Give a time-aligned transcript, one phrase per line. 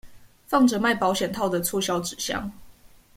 [0.47, 2.51] 放著賣保險套的促銷紙箱